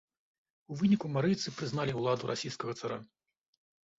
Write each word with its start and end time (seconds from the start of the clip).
У 0.75 0.77
выніку 0.79 1.09
марыйцы 1.17 1.51
прызналі 1.59 1.93
ўладу 1.99 2.31
расійскага 2.31 2.73
цара. 2.79 2.97